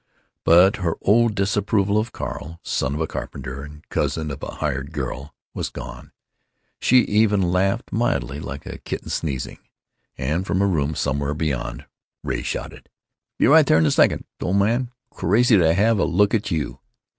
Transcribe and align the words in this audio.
But 0.43 0.77
her 0.77 0.95
old 1.03 1.35
disapproval 1.35 1.99
of 1.99 2.11
Carl, 2.11 2.59
son 2.63 2.95
of 2.95 3.01
a 3.01 3.05
carpenter 3.05 3.61
and 3.61 3.87
cousin 3.89 4.31
of 4.31 4.41
a 4.41 4.55
"hired 4.55 4.93
girl," 4.93 5.35
was 5.53 5.69
gone. 5.69 6.11
She 6.79 7.01
even 7.01 7.39
laughed 7.51 7.91
mildly, 7.91 8.39
like 8.39 8.65
a 8.65 8.79
kitten 8.79 9.09
sneezing. 9.09 9.59
And 10.17 10.43
from 10.47 10.59
a 10.59 10.65
room 10.65 10.95
somewhere 10.95 11.35
beyond 11.35 11.85
Ray 12.23 12.41
shouted: 12.41 12.89
"Be 13.37 13.45
right 13.45 13.63
there 13.63 13.77
in 13.77 13.85
a 13.85 13.91
second, 13.91 14.25
old 14.41 14.55
man. 14.55 14.89
Crazy 15.11 15.55
to 15.55 15.71
have 15.71 15.99
a 15.99 16.03
look 16.05 16.33
at 16.33 16.49
you." 16.49 16.79